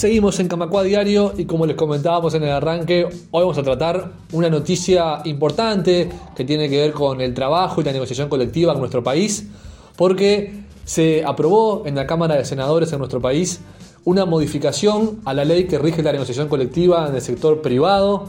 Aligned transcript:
Seguimos 0.00 0.40
en 0.40 0.48
Camacua 0.48 0.82
Diario 0.82 1.34
y 1.36 1.44
como 1.44 1.66
les 1.66 1.76
comentábamos 1.76 2.32
en 2.32 2.42
el 2.42 2.48
arranque, 2.48 3.04
hoy 3.04 3.42
vamos 3.42 3.58
a 3.58 3.62
tratar 3.62 4.12
una 4.32 4.48
noticia 4.48 5.20
importante 5.26 6.08
que 6.34 6.42
tiene 6.42 6.70
que 6.70 6.78
ver 6.78 6.92
con 6.92 7.20
el 7.20 7.34
trabajo 7.34 7.82
y 7.82 7.84
la 7.84 7.92
negociación 7.92 8.30
colectiva 8.30 8.72
en 8.72 8.78
nuestro 8.78 9.04
país, 9.04 9.48
porque 9.96 10.64
se 10.86 11.22
aprobó 11.22 11.82
en 11.84 11.96
la 11.96 12.06
Cámara 12.06 12.36
de 12.36 12.46
Senadores 12.46 12.90
en 12.94 12.98
nuestro 12.98 13.20
país 13.20 13.60
una 14.06 14.24
modificación 14.24 15.20
a 15.26 15.34
la 15.34 15.44
ley 15.44 15.64
que 15.64 15.78
rige 15.78 16.02
la 16.02 16.12
negociación 16.12 16.48
colectiva 16.48 17.06
en 17.06 17.14
el 17.14 17.20
sector 17.20 17.60
privado 17.60 18.24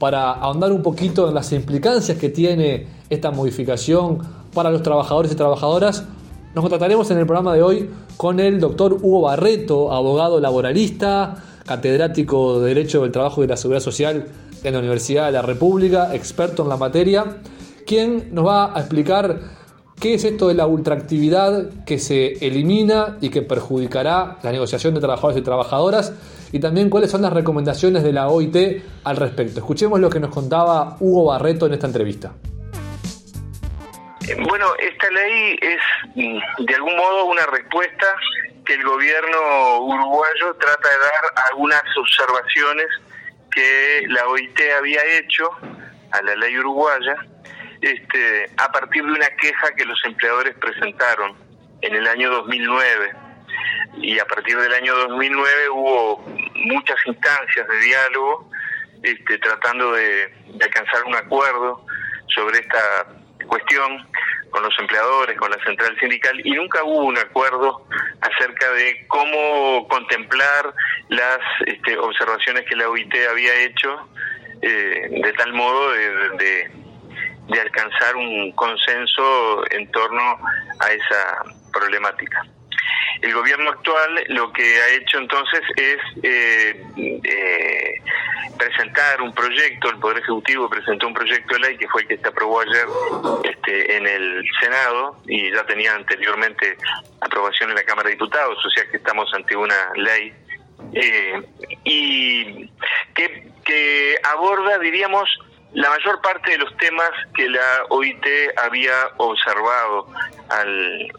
para 0.00 0.32
ahondar 0.32 0.72
un 0.72 0.82
poquito 0.82 1.28
en 1.28 1.36
las 1.36 1.52
implicancias 1.52 2.18
que 2.18 2.30
tiene 2.30 2.88
esta 3.10 3.30
modificación 3.30 4.18
para 4.52 4.72
los 4.72 4.82
trabajadores 4.82 5.30
y 5.30 5.36
trabajadoras. 5.36 6.02
Nos 6.54 6.62
contactaremos 6.62 7.10
en 7.10 7.16
el 7.16 7.24
programa 7.24 7.54
de 7.54 7.62
hoy 7.62 7.88
con 8.18 8.38
el 8.38 8.60
doctor 8.60 8.92
Hugo 8.92 9.22
Barreto, 9.22 9.90
abogado 9.90 10.38
laboralista, 10.38 11.36
catedrático 11.64 12.60
de 12.60 12.74
Derecho 12.74 13.00
del 13.00 13.10
Trabajo 13.10 13.42
y 13.42 13.46
de 13.46 13.52
la 13.52 13.56
Seguridad 13.56 13.82
Social 13.82 14.26
en 14.62 14.72
la 14.74 14.80
Universidad 14.80 15.26
de 15.26 15.32
la 15.32 15.40
República, 15.40 16.14
experto 16.14 16.62
en 16.62 16.68
la 16.68 16.76
materia, 16.76 17.38
quien 17.86 18.34
nos 18.34 18.46
va 18.46 18.76
a 18.76 18.80
explicar 18.80 19.40
qué 19.98 20.12
es 20.12 20.24
esto 20.24 20.48
de 20.48 20.54
la 20.54 20.66
ultraactividad 20.66 21.84
que 21.86 21.98
se 21.98 22.32
elimina 22.46 23.16
y 23.22 23.30
que 23.30 23.40
perjudicará 23.40 24.36
la 24.42 24.52
negociación 24.52 24.92
de 24.92 25.00
trabajadores 25.00 25.38
y 25.38 25.42
trabajadoras 25.42 26.12
y 26.52 26.58
también 26.58 26.90
cuáles 26.90 27.10
son 27.10 27.22
las 27.22 27.32
recomendaciones 27.32 28.02
de 28.02 28.12
la 28.12 28.28
OIT 28.28 28.82
al 29.04 29.16
respecto. 29.16 29.60
Escuchemos 29.60 30.00
lo 30.00 30.10
que 30.10 30.20
nos 30.20 30.28
contaba 30.28 30.98
Hugo 31.00 31.24
Barreto 31.24 31.64
en 31.64 31.72
esta 31.72 31.86
entrevista. 31.86 32.34
Bueno, 34.38 34.74
esta 34.78 35.10
ley 35.10 35.58
es 35.60 35.80
mm, 36.14 36.64
de 36.64 36.74
algún 36.74 36.96
modo 36.96 37.24
una 37.26 37.44
respuesta 37.46 38.06
que 38.64 38.74
el 38.74 38.84
gobierno 38.84 39.80
uruguayo 39.80 40.54
trata 40.54 40.88
de 40.88 40.98
dar 40.98 41.24
a 41.36 41.48
algunas 41.50 41.82
observaciones 41.96 42.86
que 43.50 44.04
la 44.08 44.26
OIT 44.28 44.58
había 44.78 45.04
hecho 45.18 45.50
a 46.12 46.22
la 46.22 46.34
ley 46.36 46.56
uruguaya 46.58 47.16
este, 47.80 48.50
a 48.56 48.70
partir 48.70 49.04
de 49.04 49.12
una 49.12 49.28
queja 49.40 49.74
que 49.76 49.84
los 49.84 50.02
empleadores 50.04 50.54
presentaron 50.54 51.36
en 51.82 51.94
el 51.94 52.06
año 52.06 52.30
2009. 52.30 53.12
Y 53.98 54.18
a 54.18 54.24
partir 54.24 54.56
del 54.56 54.72
año 54.72 54.94
2009 54.96 55.68
hubo 55.70 56.24
muchas 56.54 56.96
instancias 57.06 57.68
de 57.68 57.78
diálogo 57.80 58.50
este, 59.02 59.38
tratando 59.38 59.92
de 59.92 60.32
alcanzar 60.62 61.04
un 61.04 61.16
acuerdo 61.16 61.84
sobre 62.34 62.60
esta 62.60 63.06
cuestión 63.46 64.06
con 64.52 64.62
los 64.62 64.78
empleadores, 64.78 65.36
con 65.36 65.50
la 65.50 65.58
central 65.64 65.98
sindical, 65.98 66.40
y 66.44 66.52
nunca 66.52 66.84
hubo 66.84 67.06
un 67.06 67.18
acuerdo 67.18 67.84
acerca 68.20 68.70
de 68.70 69.04
cómo 69.08 69.88
contemplar 69.88 70.72
las 71.08 71.40
este, 71.66 71.98
observaciones 71.98 72.64
que 72.66 72.76
la 72.76 72.88
OIT 72.88 73.12
había 73.28 73.54
hecho 73.64 74.08
eh, 74.60 75.08
de 75.10 75.32
tal 75.32 75.52
modo 75.54 75.90
de, 75.90 76.70
de 77.48 77.60
alcanzar 77.60 78.16
un 78.16 78.52
consenso 78.52 79.64
en 79.70 79.90
torno 79.90 80.38
a 80.78 80.92
esa 80.92 81.42
problemática. 81.72 82.46
El 83.20 83.34
gobierno 83.34 83.70
actual 83.70 84.24
lo 84.28 84.52
que 84.52 84.62
ha 84.62 84.88
hecho 84.90 85.18
entonces 85.18 85.60
es 85.76 85.98
eh, 86.22 86.84
eh, 87.24 88.02
presentar 88.64 89.20
un 89.20 89.32
proyecto, 89.34 89.90
el 89.90 89.98
Poder 89.98 90.18
Ejecutivo 90.18 90.68
presentó 90.68 91.08
un 91.08 91.14
proyecto 91.14 91.54
de 91.54 91.60
ley 91.60 91.76
que 91.76 91.88
fue 91.88 92.02
el 92.02 92.08
que 92.08 92.18
se 92.18 92.28
aprobó 92.28 92.60
ayer 92.60 92.86
este, 93.44 93.96
en 93.96 94.06
el 94.06 94.44
Senado 94.60 95.16
y 95.26 95.50
ya 95.52 95.64
tenía 95.64 95.94
anteriormente 95.94 96.76
aprobación 97.20 97.70
en 97.70 97.76
la 97.76 97.82
Cámara 97.82 98.08
de 98.08 98.14
Diputados, 98.14 98.58
o 98.64 98.70
sea 98.70 98.88
que 98.90 98.98
estamos 98.98 99.32
ante 99.34 99.56
una 99.56 99.92
ley 99.96 100.32
eh, 100.94 101.42
y 101.84 102.68
que, 103.14 103.50
que 103.64 104.16
aborda, 104.32 104.78
diríamos, 104.78 105.28
la 105.72 105.88
mayor 105.90 106.20
parte 106.20 106.52
de 106.52 106.58
los 106.58 106.76
temas 106.76 107.10
que 107.34 107.48
la 107.48 107.84
OIT 107.88 108.24
había 108.62 108.94
observado 109.16 110.06
al, 110.50 111.12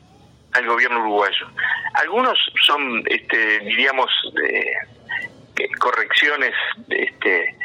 al 0.54 0.68
gobierno 0.68 1.00
uruguayo. 1.00 1.48
Algunos 1.96 2.38
son, 2.66 3.04
este, 3.08 3.60
diríamos, 3.60 4.10
eh, 4.48 4.74
correcciones 5.80 6.54
este, 6.90 7.56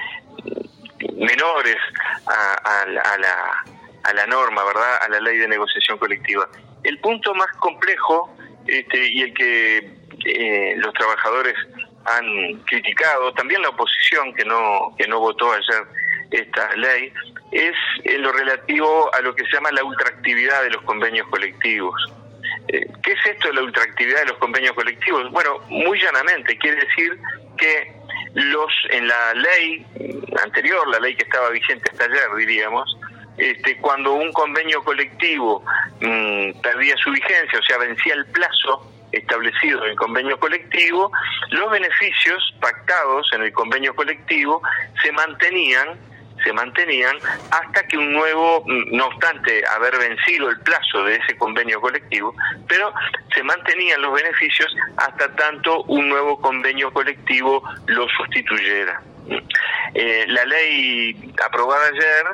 menores 1.15 1.77
a, 2.27 2.85
la, 2.87 3.65
a 4.05 4.13
la 4.13 4.27
norma, 4.27 4.65
¿verdad? 4.65 4.99
A 5.03 5.09
la 5.09 5.21
ley 5.21 5.39
de 5.39 5.49
negociación 5.49 5.99
colectiva. 5.99 6.49
El 6.85 6.99
punto 7.01 7.35
más 7.35 7.49
complejo 7.59 8.35
este, 8.67 9.09
y 9.09 9.23
el 9.23 9.35
que 9.35 9.79
eh, 10.25 10.75
los 10.77 10.93
trabajadores 10.95 11.55
han 12.05 12.55
criticado, 12.65 13.33
también 13.35 13.63
la 13.63 13.69
oposición 13.69 14.35
que 14.35 14.45
no 14.45 14.95
que 14.97 15.07
no 15.07 15.21
votó 15.21 15.53
ayer 15.53 15.85
esta 16.31 16.75
ley, 16.77 17.13
es 17.53 17.75
en 18.05 18.23
lo 18.23 18.33
relativo 18.33 19.13
a 19.15 19.21
lo 19.21 19.35
que 19.35 19.45
se 19.45 19.53
llama 19.53 19.73
la 19.73 19.85
ultraactividad 19.85 20.63
de 20.63 20.71
los 20.71 20.83
convenios 20.83 21.27
colectivos. 21.29 21.95
Eh, 22.69 22.87
¿Qué 23.03 23.13
es 23.13 23.27
esto 23.27 23.49
de 23.49 23.55
la 23.55 23.63
ultraactividad 23.63 24.21
de 24.21 24.27
los 24.27 24.39
convenios 24.39 24.75
colectivos? 24.75 25.31
Bueno, 25.31 25.59
muy 25.69 26.01
llanamente, 26.01 26.57
quiere 26.59 26.85
decir 26.85 27.19
que 27.59 27.93
los 28.35 28.73
en 28.91 29.07
la 29.09 29.35
ley 29.35 29.87
anterior, 30.43 30.89
la 30.89 31.01
ley 31.01 31.15
que 31.15 31.25
estaba 31.25 31.51
vigente 31.51 31.91
hasta 31.91 32.05
ayer, 32.05 32.35
diríamos, 32.37 32.97
este, 33.37 33.77
cuando 33.79 34.15
un 34.15 34.33
convenio 34.33 34.83
colectivo 34.83 35.63
mm, 36.01 36.61
perdía 36.61 36.97
su 36.97 37.11
vigencia, 37.11 37.59
o 37.59 37.63
sea, 37.63 37.79
vencía 37.79 38.15
el 38.15 38.27
plazo 38.27 38.93
establecido 39.13 39.85
en 39.85 39.91
el 39.91 39.97
convenio 39.97 40.39
colectivo, 40.39 41.11
los 41.51 41.71
beneficios 41.71 42.55
pactados 42.61 43.31
en 43.33 43.43
el 43.43 43.53
convenio 43.53 43.95
colectivo 43.95 44.61
se 45.03 45.13
mantenían 45.13 45.99
se 46.43 46.53
mantenían 46.53 47.17
hasta 47.51 47.87
que 47.87 47.97
un 47.97 48.13
nuevo, 48.13 48.65
no 48.67 49.07
obstante 49.07 49.63
haber 49.67 49.99
vencido 49.99 50.51
el 50.51 50.61
plazo 50.61 51.05
de 51.05 51.17
ese 51.17 51.37
convenio 51.37 51.81
colectivo, 51.81 52.35
pero 52.69 52.93
se 53.35 53.43
mantenían 53.43 54.03
los 54.03 54.13
beneficios 54.13 54.75
hasta 54.97 55.35
tanto 55.37 55.83
un 55.85 56.09
nuevo 56.09 56.41
convenio 56.41 56.93
colectivo 56.93 57.63
lo 57.87 58.09
sustituyera. 58.09 59.01
Eh, 59.95 60.25
la 60.29 60.45
ley 60.45 61.33
aprobada 61.45 61.87
ayer 61.89 62.27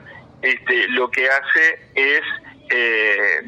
este, 0.43 0.89
lo 0.89 1.11
que 1.11 1.29
hace 1.29 1.89
es 1.95 2.23
eh, 2.71 3.41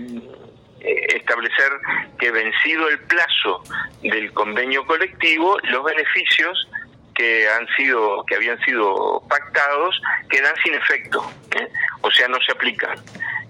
establecer 0.80 1.70
que 2.18 2.30
vencido 2.30 2.88
el 2.88 2.98
plazo 3.00 3.62
del 4.02 4.32
convenio 4.32 4.86
colectivo, 4.86 5.58
los 5.64 5.84
beneficios 5.84 6.68
que 7.16 7.48
han 7.48 7.66
sido 7.76 8.24
que 8.26 8.36
habían 8.36 8.58
sido 8.60 9.22
pactados 9.28 10.00
quedan 10.28 10.54
sin 10.62 10.74
efecto 10.74 11.28
¿eh? 11.58 11.68
o 12.02 12.10
sea 12.10 12.28
no 12.28 12.38
se 12.46 12.52
aplican 12.52 12.96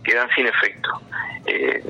quedan 0.04 0.28
sin 0.34 0.46
efecto 0.46 1.02
eh, 1.46 1.82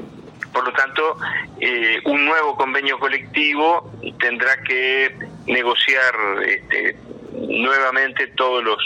por 0.53 0.65
lo 0.65 0.73
tanto 0.73 1.19
eh, 1.61 2.01
un 2.05 2.25
nuevo 2.25 2.57
convenio 2.57 2.99
colectivo 2.99 3.93
tendrá 4.19 4.57
que 4.63 5.15
negociar 5.47 6.15
este, 6.47 6.97
nuevamente 7.33 8.29
todos 8.29 8.65
los 8.65 8.79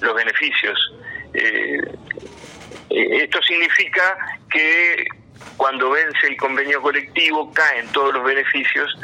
los 0.00 0.14
beneficios 0.14 0.78
esto 2.90 3.42
significa 3.42 4.16
que 4.48 5.04
cuando 5.56 5.90
vence 5.90 6.28
el 6.28 6.36
convenio 6.36 6.80
colectivo 6.80 7.52
caen 7.52 7.88
todos 7.88 8.14
los 8.14 8.22
beneficios 8.22 8.96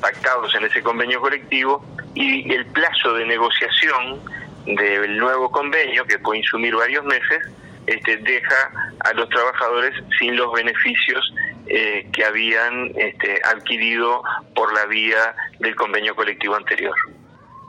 pactados 0.00 0.54
en 0.54 0.64
ese 0.64 0.82
convenio 0.82 1.20
colectivo 1.20 1.84
y 2.14 2.52
el 2.52 2.66
plazo 2.66 3.14
de 3.14 3.26
negociación 3.26 4.20
del 4.66 5.18
nuevo 5.18 5.50
convenio, 5.50 6.04
que 6.04 6.18
puede 6.18 6.40
insumir 6.40 6.74
varios 6.74 7.04
meses, 7.04 7.40
este, 7.86 8.16
deja 8.18 8.70
a 9.00 9.12
los 9.12 9.28
trabajadores 9.28 9.92
sin 10.18 10.36
los 10.36 10.52
beneficios 10.52 11.34
eh, 11.66 12.08
que 12.12 12.24
habían 12.24 12.92
este, 12.96 13.40
adquirido 13.44 14.22
por 14.54 14.72
la 14.72 14.86
vía 14.86 15.34
del 15.58 15.74
convenio 15.74 16.14
colectivo 16.14 16.56
anterior. 16.56 16.94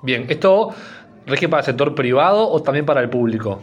Bien, 0.03 0.25
¿esto 0.29 0.73
rige 1.25 1.49
para 1.49 1.63
el 1.63 1.69
sector 1.69 1.95
privado 1.95 2.49
o 2.49 2.61
también 2.61 2.85
para 2.85 3.01
el 3.01 3.09
público? 3.09 3.61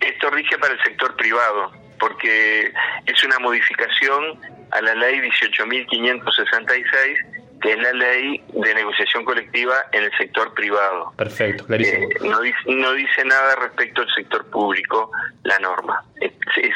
Esto 0.00 0.30
rige 0.30 0.58
para 0.58 0.74
el 0.74 0.82
sector 0.82 1.14
privado, 1.16 1.70
porque 2.00 2.72
es 3.06 3.24
una 3.24 3.38
modificación 3.38 4.40
a 4.72 4.80
la 4.80 4.94
ley 4.94 5.20
18.566 5.20 7.33
que 7.64 7.72
es 7.72 7.78
la 7.78 7.92
ley 7.94 8.42
de 8.52 8.74
negociación 8.74 9.24
colectiva 9.24 9.72
en 9.92 10.04
el 10.04 10.10
sector 10.18 10.52
privado. 10.52 11.14
Perfecto, 11.16 11.64
clarísimo. 11.64 12.10
Eh, 12.10 12.28
no, 12.28 12.42
dice, 12.42 12.58
no 12.66 12.92
dice 12.92 13.24
nada 13.24 13.56
respecto 13.56 14.02
al 14.02 14.08
sector 14.14 14.44
público 14.50 15.10
la 15.44 15.58
norma. 15.60 16.04
Es, 16.20 16.32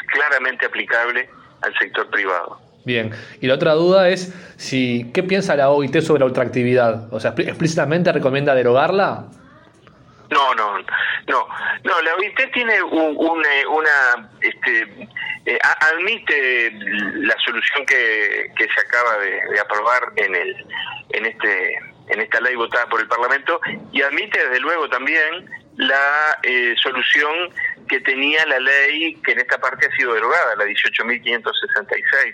claramente 0.07 0.65
aplicable 0.65 1.29
al 1.61 1.77
sector 1.77 2.09
privado. 2.09 2.59
Bien, 2.85 3.11
y 3.39 3.45
la 3.45 3.53
otra 3.53 3.73
duda 3.73 4.09
es 4.09 4.33
si 4.57 5.11
qué 5.13 5.21
piensa 5.21 5.55
la 5.55 5.69
OIT 5.69 6.01
sobre 6.01 6.21
la 6.21 6.25
ultraactividad. 6.25 7.13
O 7.13 7.19
sea, 7.19 7.35
explícitamente 7.37 8.11
recomienda 8.11 8.55
derogarla. 8.55 9.25
No, 10.31 10.55
no, 10.55 10.73
no, 11.29 11.47
no. 11.83 12.01
La 12.01 12.15
OIT 12.15 12.51
tiene 12.51 12.81
una, 12.81 14.29
este, 14.41 15.07
eh, 15.45 15.59
admite 15.61 16.71
la 16.71 17.35
solución 17.45 17.85
que, 17.85 18.51
se 18.57 18.81
acaba 18.81 19.17
de, 19.19 19.59
aprobar 19.59 20.11
en 20.15 20.35
el 20.35 20.65
en 21.11 21.25
este 21.25 21.75
en 22.09 22.21
esta 22.21 22.41
ley 22.41 22.55
votada 22.55 22.87
por 22.87 22.99
el 22.99 23.07
Parlamento 23.07 23.61
y 23.91 24.01
admite 24.01 24.43
desde 24.43 24.59
luego 24.59 24.89
también 24.89 25.47
la 25.77 26.39
eh, 26.41 26.73
solución 26.81 27.53
que 27.87 27.99
tenía 28.01 28.43
la 28.47 28.59
ley 28.59 29.13
que 29.23 29.33
en 29.33 29.39
esta 29.39 29.59
parte 29.59 29.85
ha 29.85 29.95
sido 29.95 30.15
derogada, 30.15 30.55
la 30.55 30.65
18.566. 30.65 32.33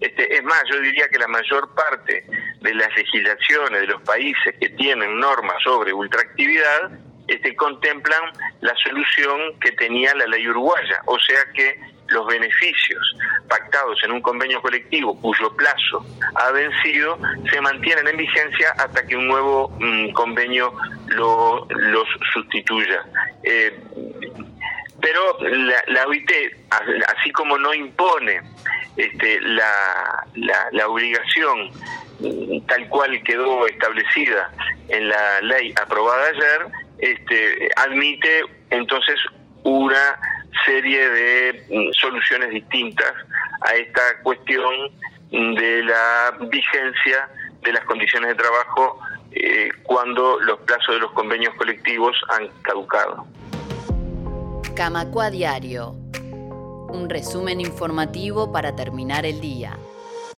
Este, 0.00 0.36
es 0.36 0.44
más, 0.44 0.62
yo 0.70 0.78
diría 0.80 1.08
que 1.08 1.18
la 1.18 1.28
mayor 1.28 1.74
parte 1.74 2.26
de 2.60 2.74
las 2.74 2.94
legislaciones 2.94 3.80
de 3.80 3.86
los 3.86 4.02
países 4.02 4.54
que 4.60 4.68
tienen 4.70 5.18
normas 5.18 5.56
sobre 5.62 5.94
ultraactividad 5.94 6.90
este, 7.26 7.54
contemplan 7.56 8.22
la 8.60 8.74
solución 8.76 9.58
que 9.60 9.72
tenía 9.72 10.14
la 10.14 10.26
ley 10.26 10.46
uruguaya, 10.48 11.00
o 11.06 11.18
sea 11.18 11.44
que 11.54 11.78
los 12.08 12.26
beneficios 12.26 13.16
pactados 13.48 13.98
en 14.04 14.12
un 14.12 14.20
convenio 14.20 14.60
colectivo 14.60 15.18
cuyo 15.20 15.54
plazo 15.56 16.04
ha 16.34 16.50
vencido 16.50 17.18
se 17.50 17.60
mantienen 17.60 18.06
en 18.08 18.16
vigencia 18.16 18.72
hasta 18.76 19.06
que 19.06 19.16
un 19.16 19.26
nuevo 19.26 19.70
mm, 19.80 20.10
convenio 20.12 20.74
lo, 21.06 21.66
los 21.68 22.08
sustituya. 22.32 23.02
Eh, 23.42 23.80
pero 25.00 25.38
la, 25.88 26.06
OIT, 26.06 26.30
así 26.70 27.30
como 27.32 27.58
no 27.58 27.74
impone 27.74 28.40
este, 28.96 29.40
la, 29.40 30.26
la, 30.72 30.88
obligación 30.88 31.70
mm, 32.20 32.66
tal 32.66 32.88
cual 32.88 33.22
quedó 33.22 33.66
establecida 33.66 34.50
en 34.88 35.08
la 35.08 35.40
ley 35.42 35.74
aprobada 35.80 36.28
ayer, 36.28 36.66
este, 37.04 37.68
admite 37.76 38.40
entonces 38.70 39.16
una 39.62 40.18
serie 40.64 41.06
de 41.10 41.66
mm, 41.68 41.92
soluciones 41.92 42.50
distintas 42.50 43.12
a 43.60 43.74
esta 43.74 44.00
cuestión 44.22 44.90
de 45.30 45.82
la 45.84 46.38
vigencia 46.48 47.28
de 47.62 47.72
las 47.72 47.84
condiciones 47.84 48.30
de 48.30 48.34
trabajo 48.36 48.98
eh, 49.32 49.68
cuando 49.82 50.38
los 50.40 50.60
plazos 50.60 50.94
de 50.94 51.00
los 51.00 51.12
convenios 51.12 51.54
colectivos 51.56 52.16
han 52.30 52.48
caducado. 52.62 53.26
Camacua 54.74 55.30
Diario. 55.30 55.90
Un 56.88 57.08
resumen 57.10 57.60
informativo 57.60 58.50
para 58.50 58.76
terminar 58.76 59.26
el 59.26 59.40
día. 59.40 59.76